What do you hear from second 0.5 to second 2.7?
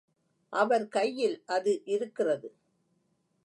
அவர் கையில் அது இருக்கிறது.